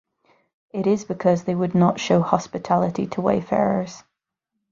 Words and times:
It 0.71 0.87
is 0.87 1.05
because 1.05 1.43
they 1.43 1.53
would 1.53 1.75
not 1.75 1.99
show 1.99 2.21
hospitality 2.23 3.05
to 3.05 3.21
wayfarers. 3.21 4.01